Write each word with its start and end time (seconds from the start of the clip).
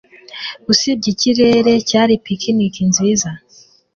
Usibye 0.71 1.07
ikirere, 1.13 1.73
cyari 1.89 2.13
picnic 2.25 2.75
nziza. 2.89 3.29